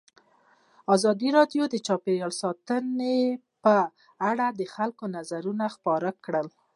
ازادي 0.95 1.29
راډیو 1.37 1.63
د 1.69 1.75
چاپیریال 1.87 2.33
ساتنه 2.41 3.15
په 3.63 3.75
اړه 4.29 4.45
د 4.59 4.61
خلکو 4.75 5.03
نظرونه 5.15 5.65
خپاره 5.75 6.09
کړي. 6.25 6.45